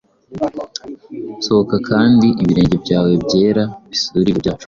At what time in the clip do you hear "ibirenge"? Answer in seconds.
2.41-2.75